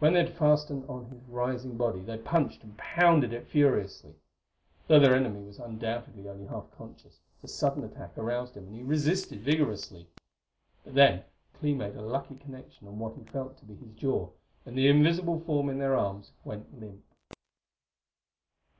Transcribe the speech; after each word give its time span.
When 0.00 0.14
they 0.14 0.24
had 0.24 0.36
fastened 0.36 0.84
on 0.88 1.04
his 1.04 1.22
rising 1.28 1.76
body 1.76 2.00
they 2.00 2.18
punched 2.18 2.64
and 2.64 2.76
pounded 2.76 3.32
it 3.32 3.46
furiously. 3.46 4.16
Though 4.88 4.98
their 4.98 5.14
enemy 5.14 5.46
was 5.46 5.60
undoubtedly 5.60 6.28
only 6.28 6.46
half 6.46 6.72
conscious, 6.72 7.20
the 7.40 7.46
sudden 7.46 7.84
attack 7.84 8.18
aroused 8.18 8.56
him 8.56 8.64
and 8.66 8.74
he 8.74 8.82
resisted 8.82 9.42
vigorously. 9.42 10.08
But 10.82 10.94
then 10.94 11.22
Clee 11.54 11.76
made 11.76 11.94
a 11.94 12.02
lucky 12.02 12.34
connection 12.34 12.88
on 12.88 12.98
what 12.98 13.14
he 13.14 13.22
felt 13.22 13.58
to 13.58 13.64
be 13.64 13.76
his 13.76 13.92
jaw, 13.94 14.30
and 14.66 14.76
the 14.76 14.88
invisible 14.88 15.38
form 15.38 15.68
in 15.68 15.78
their 15.78 15.94
arms 15.94 16.32
went 16.44 16.76
limp. 16.80 17.04